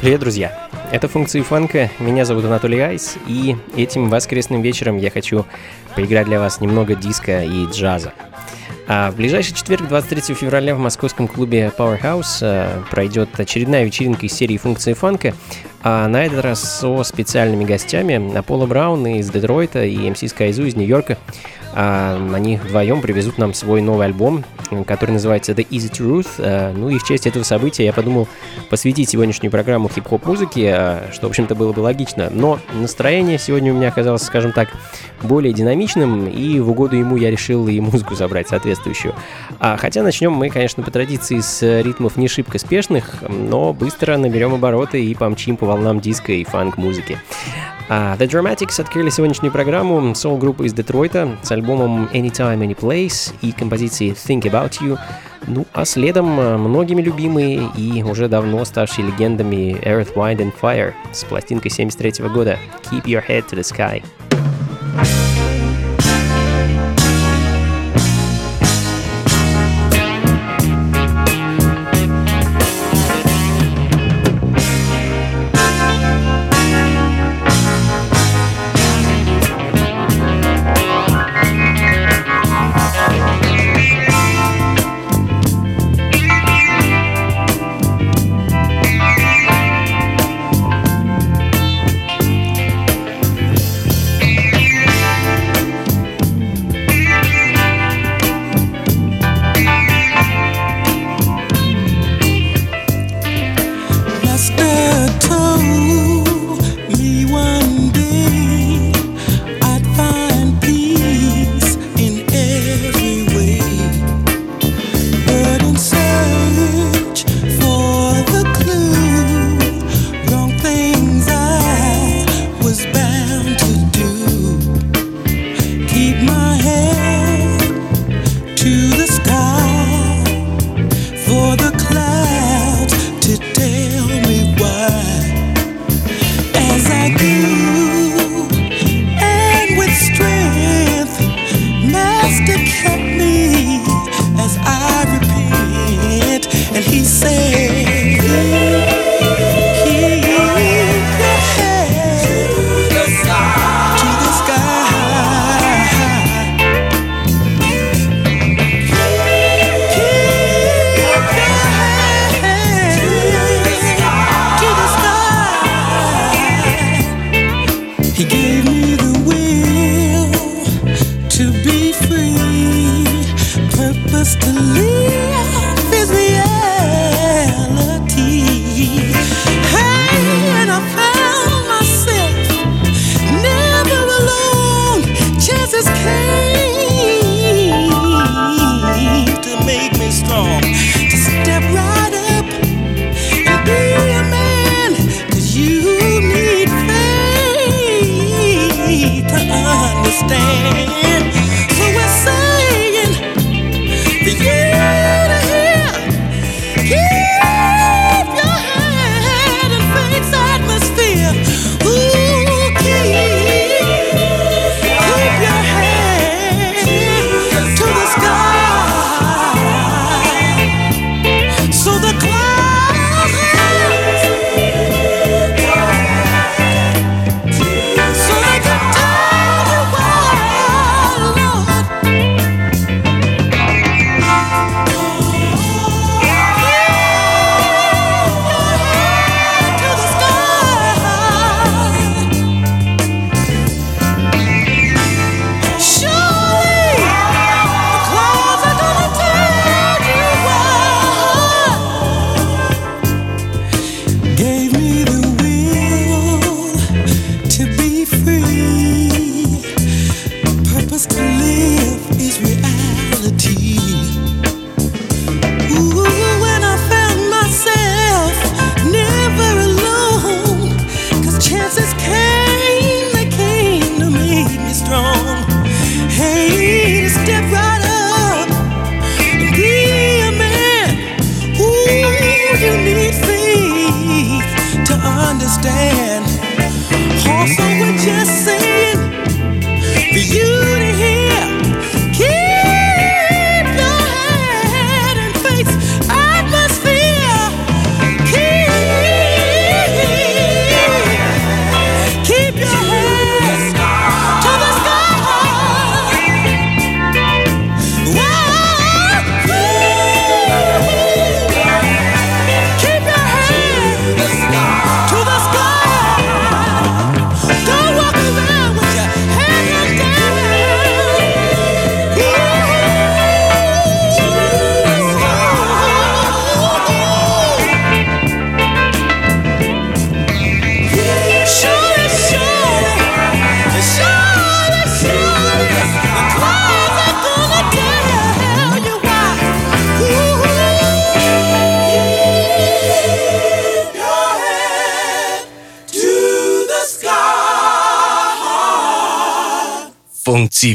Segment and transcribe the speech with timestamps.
[0.00, 0.66] Привет, друзья!
[0.90, 1.90] Это функции фанка.
[1.98, 5.44] Меня зовут Анатолий Айс, и этим воскресным вечером я хочу
[5.94, 8.14] поиграть для вас немного диска и джаза.
[8.88, 14.32] А в ближайший четверг, 23 февраля, в московском клубе Powerhouse а, пройдет очередная вечеринка из
[14.32, 15.34] серии функции фанка,
[15.82, 20.76] а на этот раз со специальными гостями Аполло Браун из Детройта и МС Скайзу из
[20.76, 21.18] Нью-Йорка.
[21.72, 24.44] А, они вдвоем привезут нам свой новый альбом,
[24.86, 26.28] который называется The Easy Truth.
[26.38, 28.28] А, ну и в честь этого события я подумал
[28.68, 32.30] посвятить сегодняшнюю программу хип-хоп музыке, а, что, в общем-то, было бы логично.
[32.32, 34.68] Но настроение сегодня у меня оказалось, скажем так,
[35.22, 39.14] более динамичным, и в угоду ему я решил и музыку забрать соответствующую.
[39.58, 44.54] А, хотя начнем мы, конечно, по традиции с ритмов не шибко спешных, но быстро наберем
[44.54, 47.18] обороты и помчим по волнам диска и фанк-музыки.
[47.90, 54.12] Uh, The Dramatics открыли сегодняшнюю программу соул-группы из Детройта с альбомом Anytime, Anyplace и композицией
[54.12, 54.98] Think About You.
[55.46, 61.24] Ну, а следом многими любимые и уже давно ставшие легендами Earth, Wind and Fire с
[61.24, 62.58] пластинкой 73 года
[62.90, 64.02] Keep Your Head to the Sky.
[64.92, 65.29] to be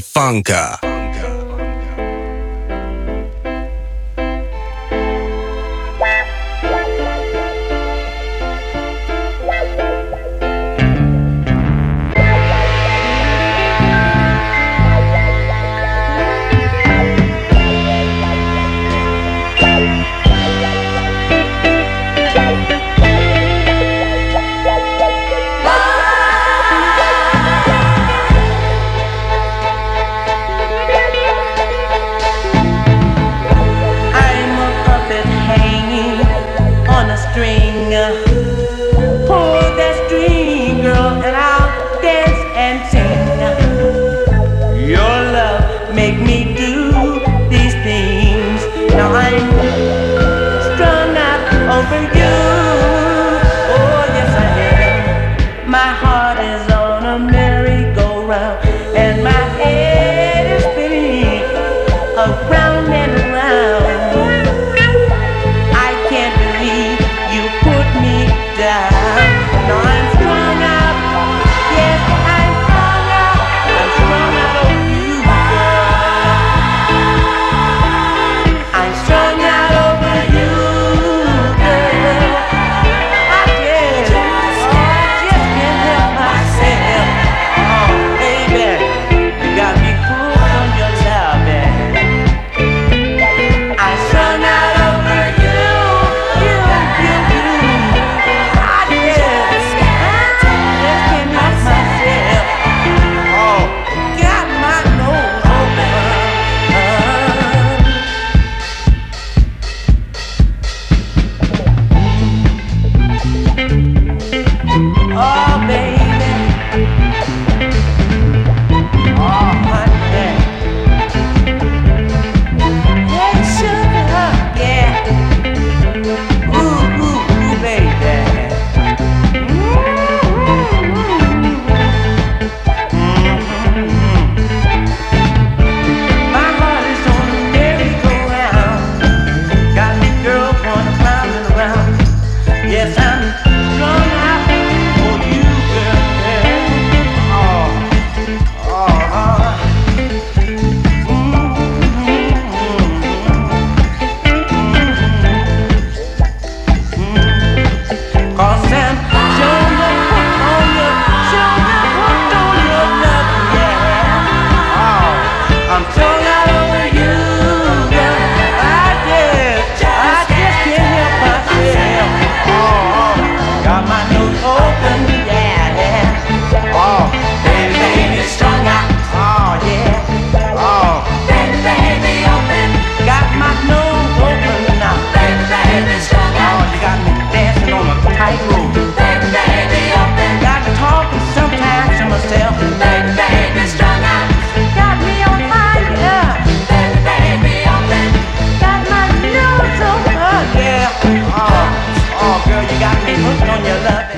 [0.01, 0.84] Funka.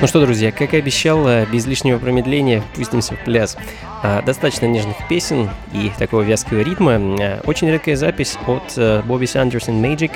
[0.06, 3.56] Что, друзья, как и обещал, э, без лишнего промедления пустимся в пляс.
[4.00, 6.92] А, достаточно нежных песен и такого вязкого ритма.
[6.92, 10.12] Э, очень редкая запись от Бобби Сандерс and Magic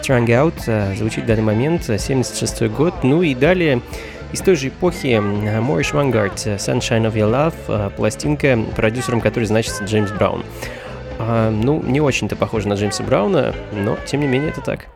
[0.00, 0.62] Strung Out.
[0.66, 2.94] Э, звучит в данный момент 76 год.
[3.02, 3.82] Ну и далее
[4.32, 10.10] из той же эпохи Мориш Vanguard Sunshine of Your Love, пластинка, продюсером которой значится Джеймс
[10.10, 10.42] Браун.
[11.18, 14.86] Ну, не очень-то похоже на Джеймса Брауна, но тем не менее это так.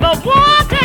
[0.00, 0.77] never wanted.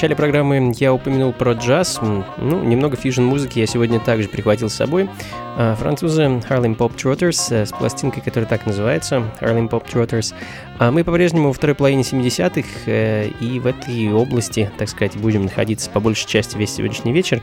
[0.00, 2.00] Начале программы я упомянул про джаз.
[2.00, 5.10] Ну, немного фьюжн-музыки я сегодня также прихватил с собой.
[5.58, 10.32] А, французы Harlem Pop Trotters э, с пластинкой, которая так называется, Harlem Pop Trotters.
[10.78, 15.42] А мы по-прежнему во второй половине 70-х, э, и в этой области, так сказать, будем
[15.42, 17.42] находиться по большей части весь сегодняшний вечер.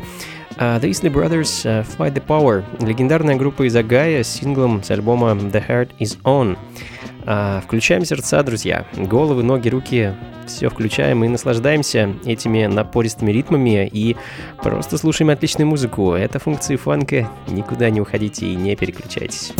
[0.55, 4.89] Uh, The Isley Brothers uh, Fight the Power, легендарная группа из Агая с синглом с
[4.89, 6.57] альбома The Heart is On.
[7.27, 8.85] Uh, включаем сердца, друзья.
[8.95, 10.13] Головы, ноги, руки,
[10.45, 14.15] все включаем и наслаждаемся этими напористыми ритмами и
[14.63, 16.13] просто слушаем отличную музыку.
[16.13, 17.29] Это функции фанка.
[17.49, 19.51] Никуда не уходите и не переключайтесь.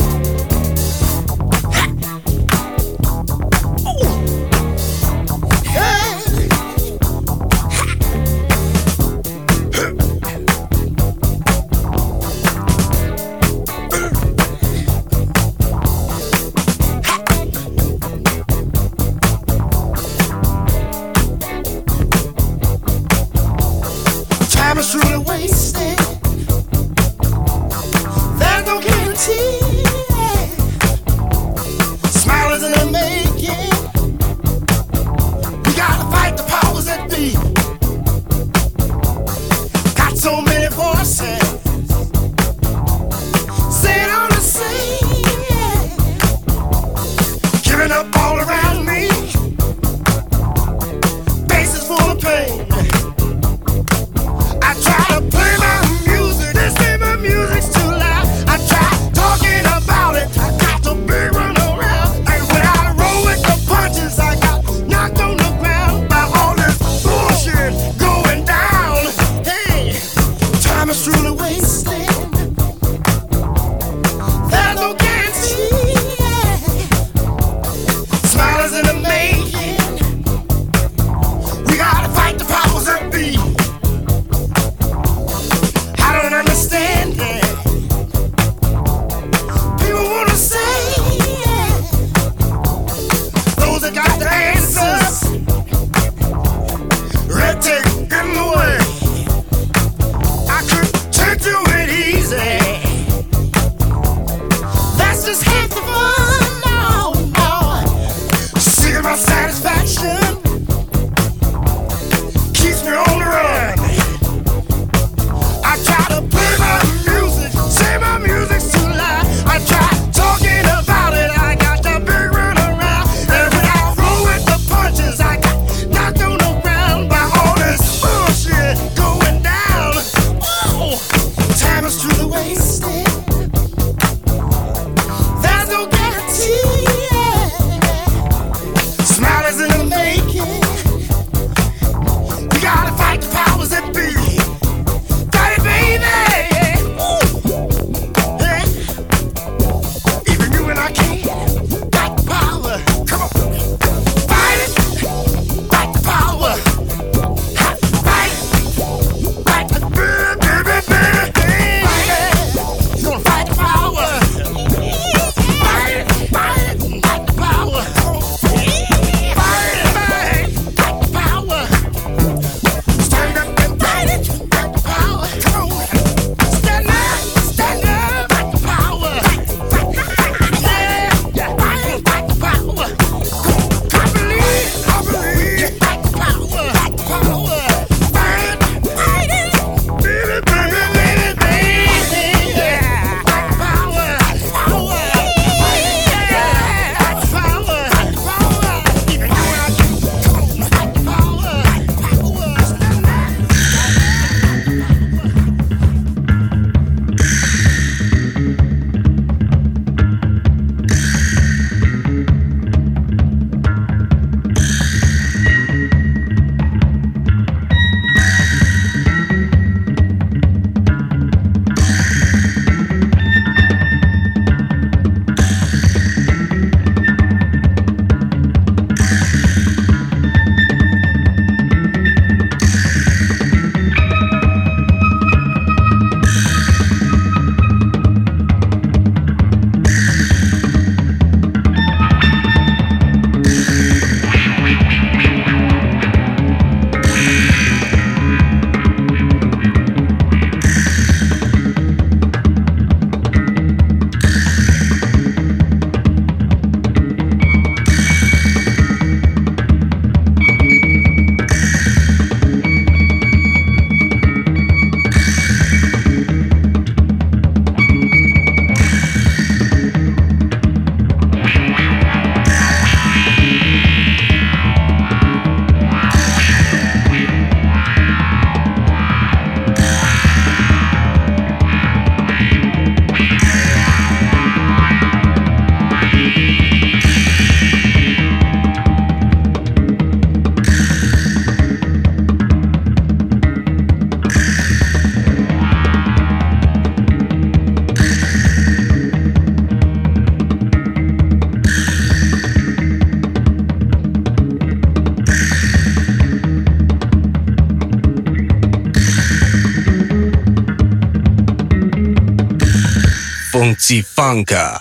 [313.95, 314.80] Funka.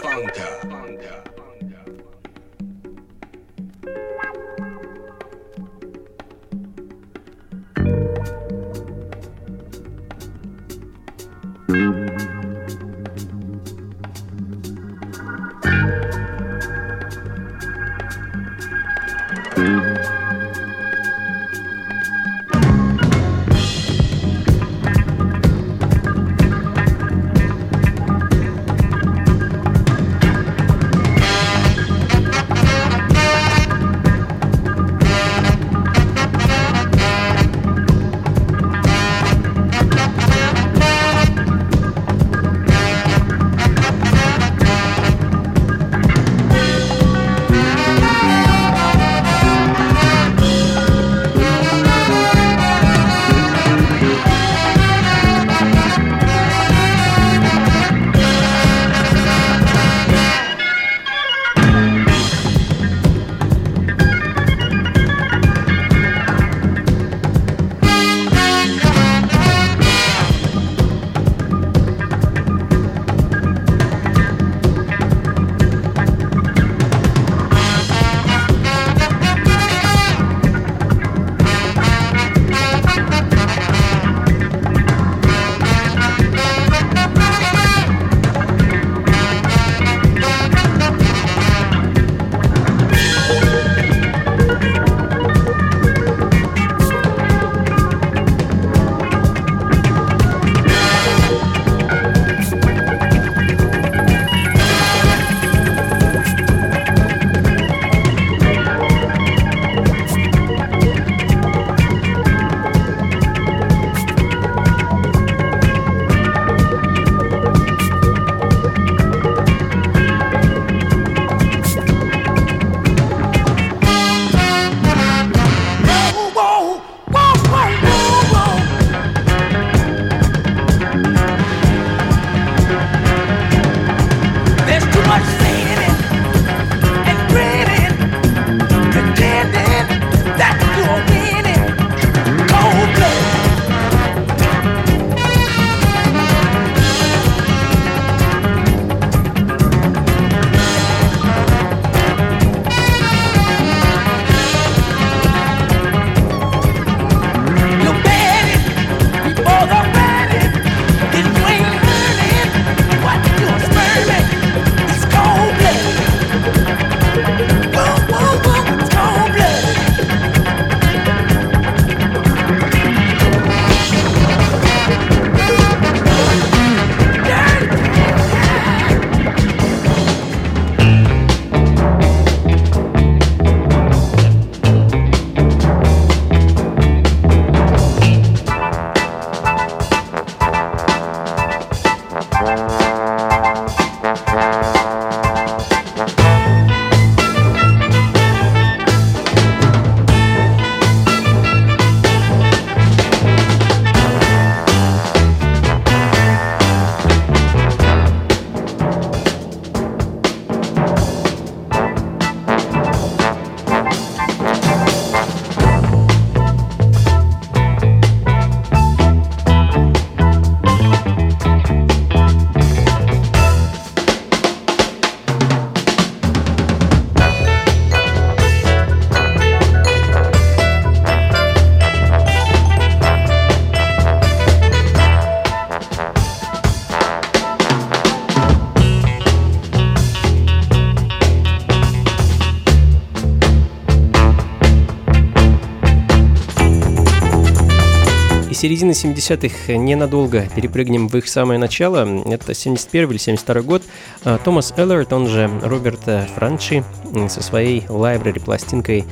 [248.66, 252.05] Середины 70-х ненадолго перепрыгнем в их самое начало.
[252.26, 253.85] Это 71 или 72 год.
[254.24, 256.00] А, Томас Эллерт, он же Роберт
[256.35, 256.83] Франчи,
[257.29, 259.05] со своей лайбрери пластинкой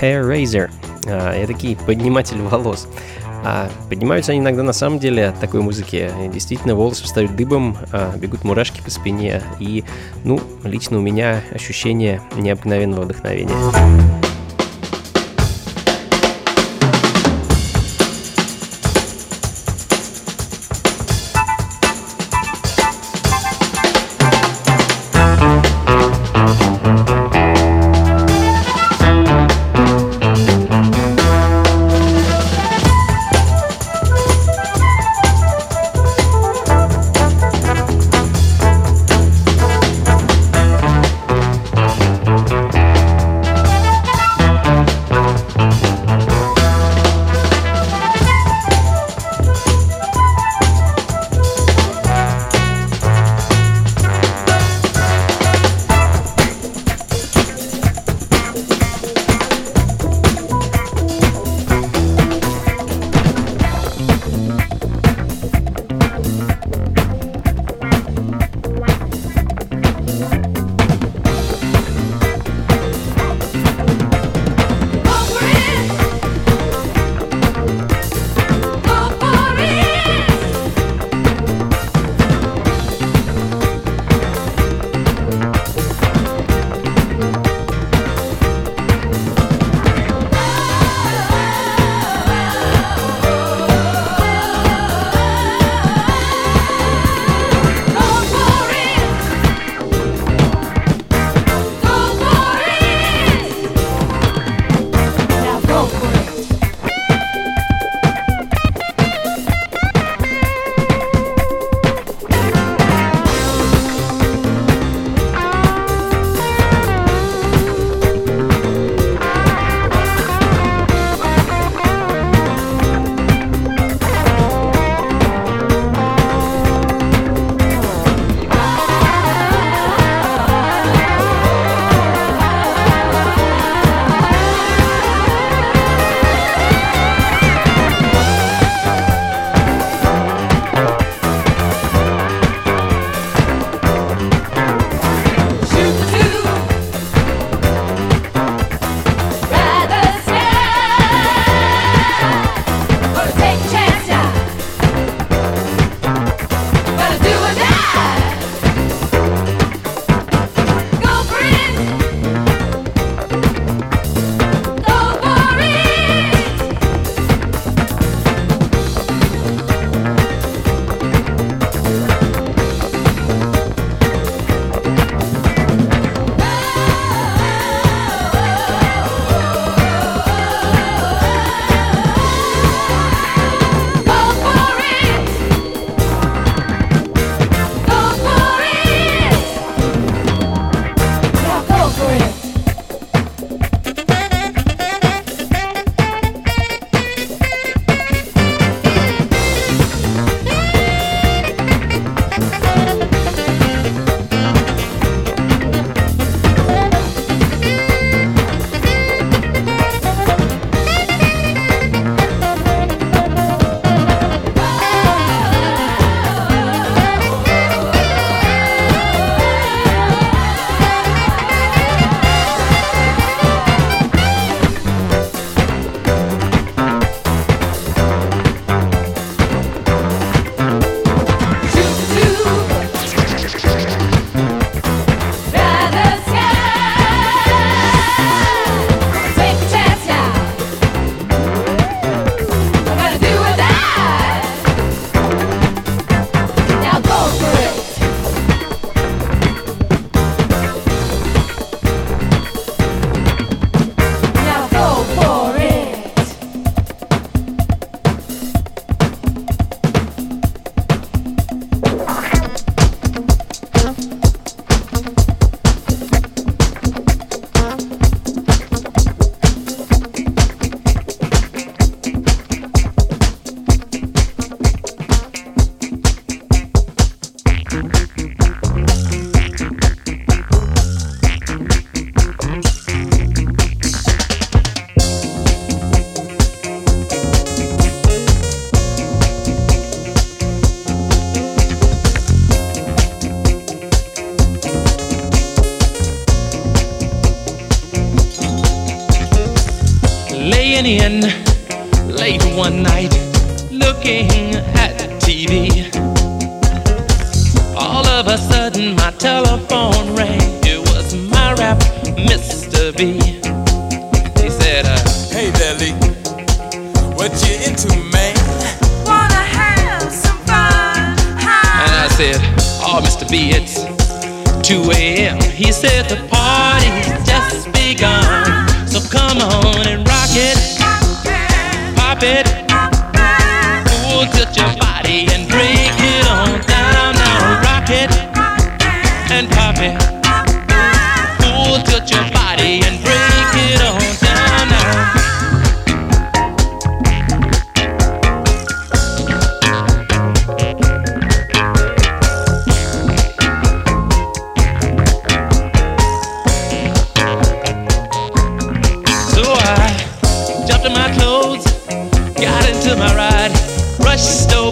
[0.00, 0.70] Hair Razor.
[1.04, 2.88] Этакий подниматель волос.
[3.44, 6.10] А поднимаются они иногда на самом деле от такой музыки.
[6.32, 9.42] Действительно, волосы встают дыбом, а бегут мурашки по спине.
[9.60, 9.84] И,
[10.24, 13.52] ну, лично у меня ощущение необыкновенного вдохновения.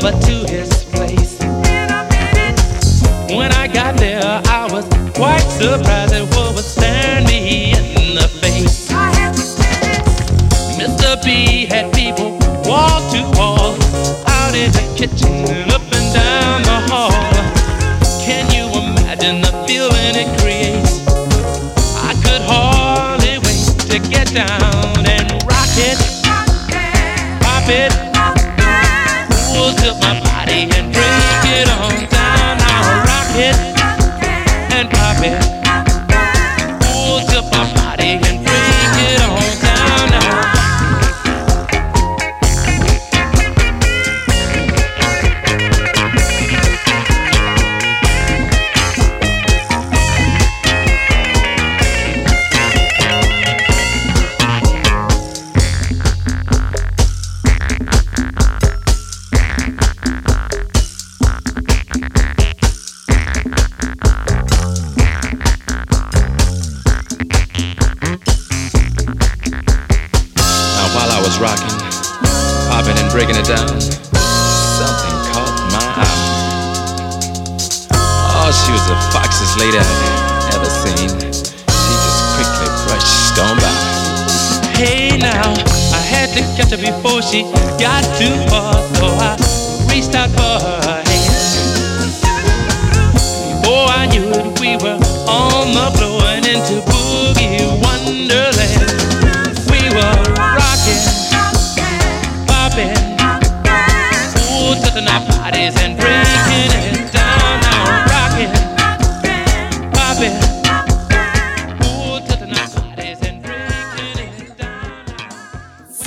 [0.05, 0.44] over to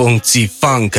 [0.08, 0.98] 用 g funk。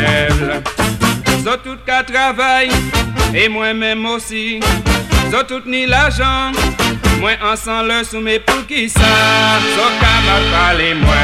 [0.00, 0.62] lèvres.
[1.42, 2.68] Zot tout qu'à travail,
[3.34, 4.60] et moi-même aussi.
[5.30, 6.52] Zot tout ni l'argent,
[7.20, 9.00] moi ensemble le soumet pour qui ça.
[9.74, 11.14] Zot qu'à m'a parlé moi.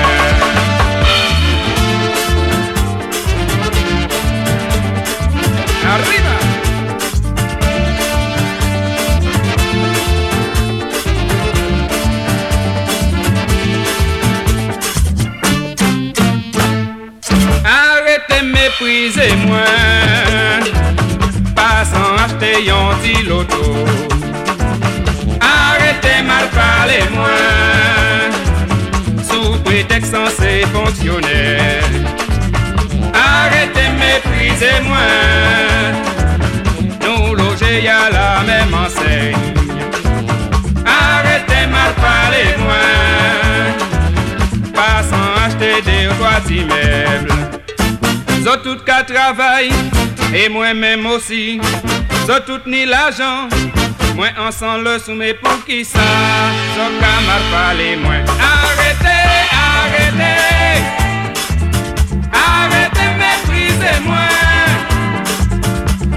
[18.81, 20.64] prize mwen
[21.55, 23.64] Pasan achte yon ti loto
[25.41, 28.31] Arrete mal pale mwen
[29.28, 31.93] Sou pretext san se fonksyonel
[33.12, 35.93] Arrete me prize mwen
[37.05, 39.37] Nou loje ya la men ansey
[40.97, 43.68] Arrete mal pale mwen
[44.72, 46.64] Pasan achte de ou doa ti
[48.43, 49.70] Zo tout ka travail,
[50.34, 51.61] et moi-même aussi.
[52.26, 53.49] Zo tout ni l'argent,
[54.16, 56.01] moi ensemble sous mes pour qui ça?
[56.74, 58.14] Zo ka mal parler, moi.
[58.41, 59.28] Arrêtez,
[59.68, 60.82] arrêtez.
[62.32, 64.28] Arrêtez, méprisez-moi.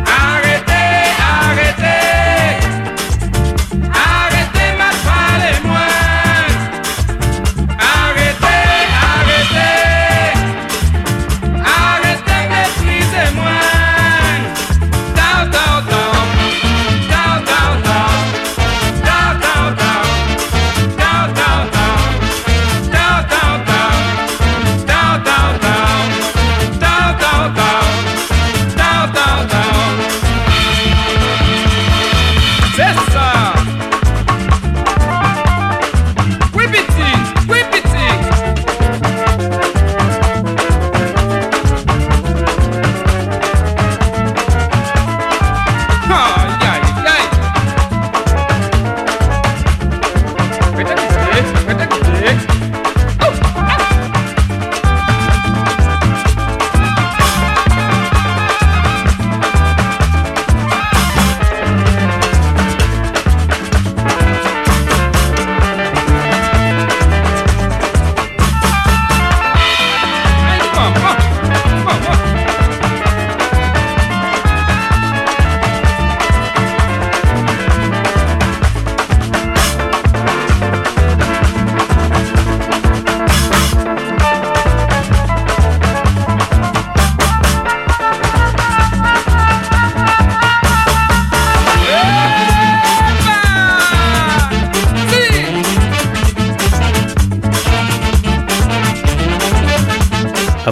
[0.06, 2.23] Arrêtez, arrêtez.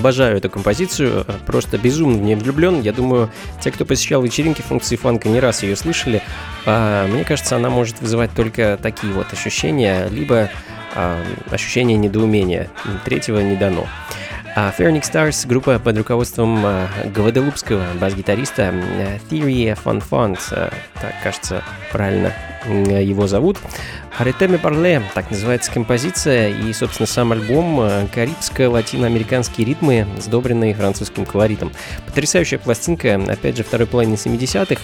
[0.01, 2.81] Обожаю эту композицию, э, просто безумно в нее влюблен.
[2.81, 3.29] Я думаю,
[3.59, 6.23] те, кто посещал вечеринки функции фанка, не раз ее слышали.
[6.65, 10.49] А, Мне кажется, она может вызывать только такие вот ощущения, либо
[10.95, 11.21] а,
[11.51, 12.67] ощущение недоумения.
[13.05, 13.85] Третьего не дано.
[14.53, 18.73] А Phoenix Stars— группа под руководством а, гваделупского бас-гитариста
[19.29, 22.33] Theory Fun Fund, а, так, кажется, правильно
[22.65, 23.57] его зовут.
[24.17, 31.71] Аритеме Парле, так называется композиция, и, собственно, сам альбом а, карибско-латиноамериканские ритмы, сдобренные французским колоритом.
[32.05, 34.81] Потрясающая пластинка, опять же, второй половины 70-х.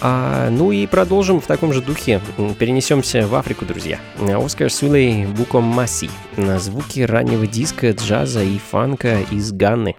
[0.00, 2.20] А, ну и продолжим в таком же духе.
[2.58, 3.98] Перенесемся в Африку, друзья.
[4.18, 6.10] Оскар Сулей Буком Масси.
[6.58, 9.96] Звуки раннего диска, джаза и фанка из Ганны.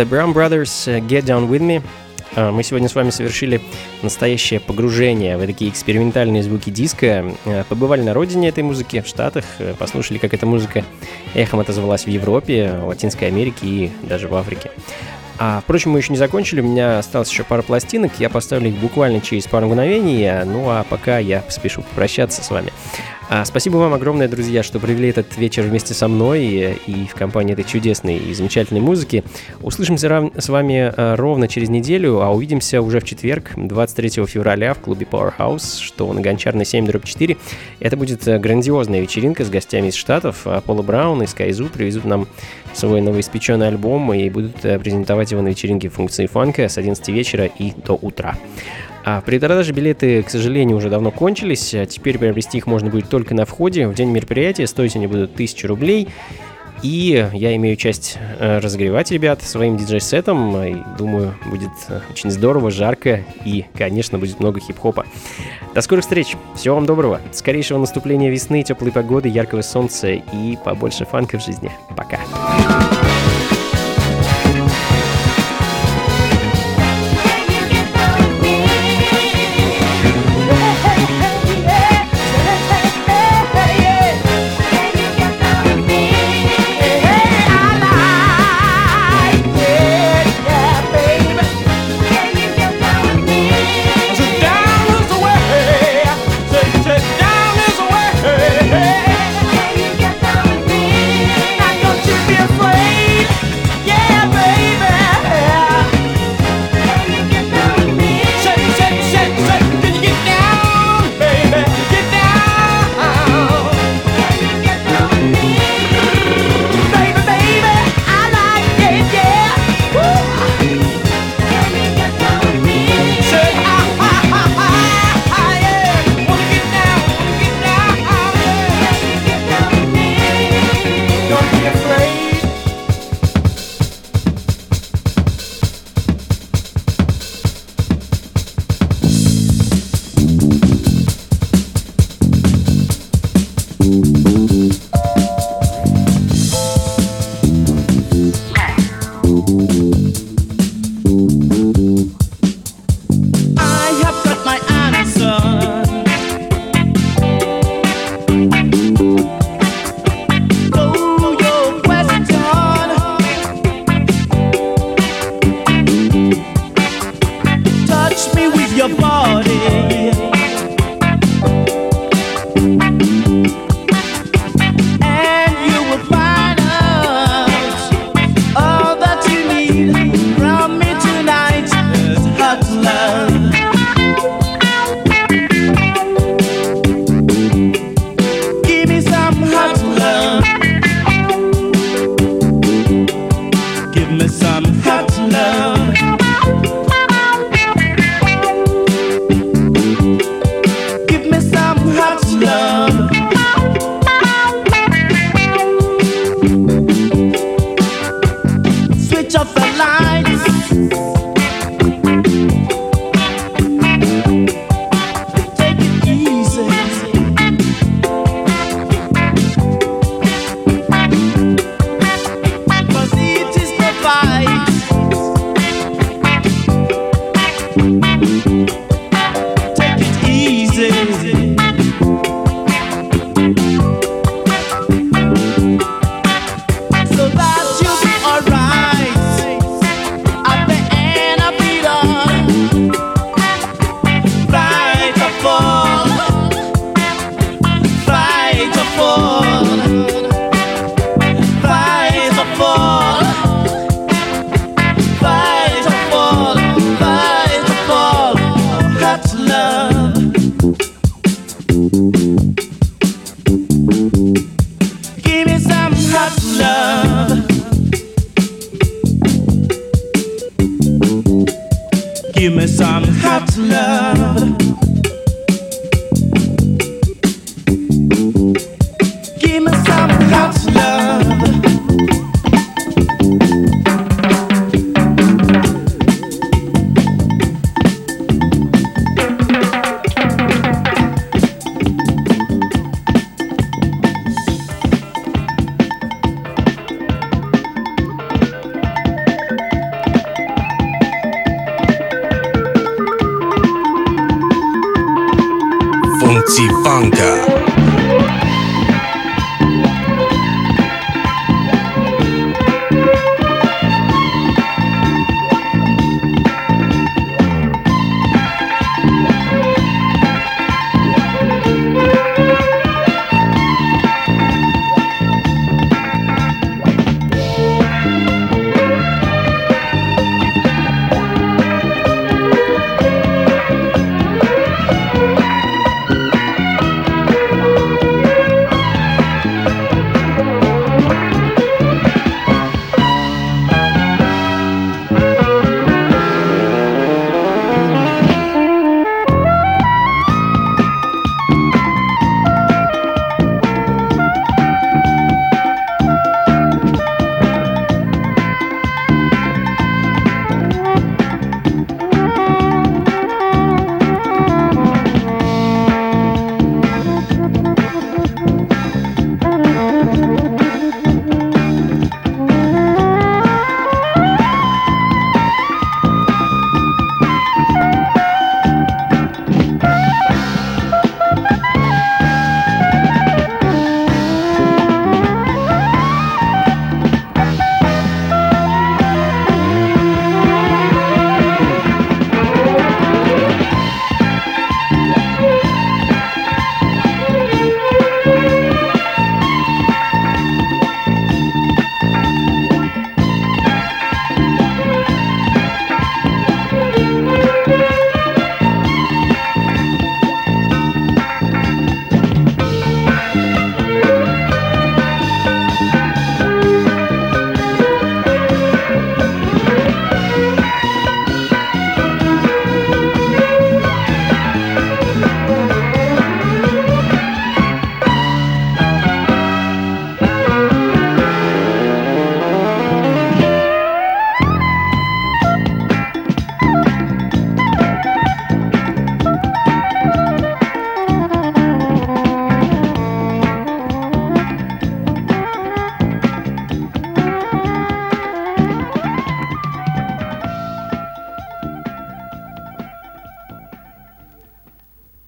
[0.00, 1.82] The Brown Brothers uh, Get Down With Me.
[2.34, 3.60] Uh, Мы сегодня с вами совершили
[4.00, 7.34] настоящее погружение в такие экспериментальные звуки диска.
[7.44, 9.44] Uh, Побывали на родине этой музыки, в Штатах,
[9.78, 10.86] послушали, как эта музыка
[11.34, 14.70] эхом отозвалась в Европе, Латинской Америке и даже в Африке.
[15.38, 18.76] А, впрочем, мы еще не закончили, у меня осталось еще пара пластинок, я поставлю их
[18.76, 22.72] буквально через пару мгновений, ну а пока я спешу попрощаться с вами.
[23.32, 27.14] А, спасибо вам огромное, друзья, что провели этот вечер вместе со мной и, и в
[27.14, 29.22] компании этой чудесной и замечательной музыки.
[29.62, 34.74] Услышимся рав- с вами а, ровно через неделю, а увидимся уже в четверг, 23 февраля
[34.74, 37.36] в клубе Powerhouse, что на Гончарной 7 4.
[37.78, 40.44] Это будет а, грандиозная вечеринка с гостями из Штатов.
[40.66, 42.26] Пола Браун и Скайзу привезут нам
[42.74, 47.44] свой новоиспеченный альбом и будут а, презентовать его на вечеринке функции фанка с 11 вечера
[47.44, 48.36] и до утра.
[49.04, 51.74] А предпродажи билеты, к сожалению, уже давно кончились.
[51.74, 53.86] а Теперь приобрести их можно будет только на входе.
[53.86, 56.08] В день мероприятия стоить они будут 1000 рублей.
[56.82, 60.56] И я имею честь э, разогревать ребят своим диджей-сетом.
[60.64, 65.04] И думаю, будет э, очень здорово, жарко и, конечно, будет много хип-хопа.
[65.74, 66.36] До скорых встреч.
[66.56, 67.20] Всего вам доброго.
[67.32, 71.70] Скорейшего наступления весны, теплой погоды, яркого солнца и побольше фанка в жизни.
[71.96, 72.18] Пока.